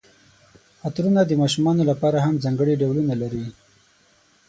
عطرونه 0.87 1.21
د 1.25 1.31
ماشومانو 1.41 1.83
لپاره 1.91 2.17
هم 2.25 2.35
ځانګړي 2.43 2.73
ډولونه 2.81 3.13
لري. 3.21 3.45